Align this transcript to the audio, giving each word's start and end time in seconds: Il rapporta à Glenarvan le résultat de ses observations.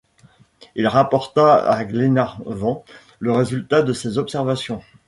Il 0.73 0.87
rapporta 0.87 1.57
à 1.63 1.85
Glenarvan 1.85 2.83
le 3.19 3.33
résultat 3.33 3.83
de 3.83 3.93
ses 3.93 4.17
observations. 4.17 4.81